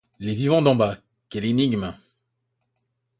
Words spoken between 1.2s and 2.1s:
quelle énigme!